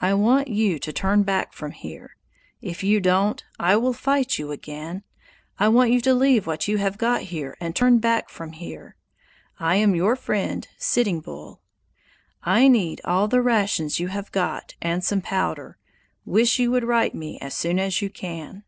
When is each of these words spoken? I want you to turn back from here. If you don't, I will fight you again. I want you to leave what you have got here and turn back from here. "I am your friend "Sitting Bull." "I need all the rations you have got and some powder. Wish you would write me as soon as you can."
I 0.00 0.14
want 0.14 0.46
you 0.46 0.78
to 0.78 0.92
turn 0.92 1.24
back 1.24 1.52
from 1.52 1.72
here. 1.72 2.14
If 2.62 2.84
you 2.84 3.00
don't, 3.00 3.42
I 3.58 3.74
will 3.74 3.92
fight 3.92 4.38
you 4.38 4.52
again. 4.52 5.02
I 5.58 5.66
want 5.66 5.90
you 5.90 6.00
to 6.02 6.14
leave 6.14 6.46
what 6.46 6.68
you 6.68 6.78
have 6.78 6.96
got 6.96 7.22
here 7.22 7.56
and 7.60 7.74
turn 7.74 7.98
back 7.98 8.28
from 8.28 8.52
here. 8.52 8.94
"I 9.58 9.74
am 9.74 9.96
your 9.96 10.14
friend 10.14 10.68
"Sitting 10.78 11.18
Bull." 11.18 11.60
"I 12.44 12.68
need 12.68 13.00
all 13.04 13.26
the 13.26 13.42
rations 13.42 13.98
you 13.98 14.06
have 14.06 14.30
got 14.30 14.76
and 14.80 15.02
some 15.02 15.20
powder. 15.22 15.76
Wish 16.24 16.60
you 16.60 16.70
would 16.70 16.84
write 16.84 17.16
me 17.16 17.40
as 17.40 17.54
soon 17.54 17.80
as 17.80 18.00
you 18.00 18.10
can." 18.10 18.62